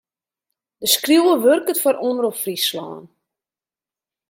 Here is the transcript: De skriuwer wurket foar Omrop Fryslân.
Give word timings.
De 0.81 0.87
skriuwer 0.93 1.39
wurket 1.43 1.81
foar 1.81 1.97
Omrop 2.09 2.37
Fryslân. 2.43 3.03